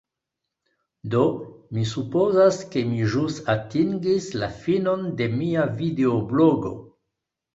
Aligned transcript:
Do, 1.15 1.19
mi 1.77 1.83
supozas 1.89 2.57
ke 2.75 2.83
mi 2.93 3.03
ĵus 3.15 3.37
atingis 3.55 4.31
la 4.43 4.49
finon 4.63 5.05
de 5.21 5.27
mia 5.37 5.67
videoblogo. 5.83 6.73